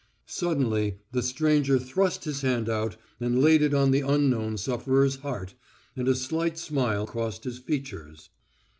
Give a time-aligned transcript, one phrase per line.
[0.25, 5.53] Suddenly the stranger thrust his hand out and laid it on the unknown sufferer's heart,
[5.95, 8.31] and a slight smile crossed his features.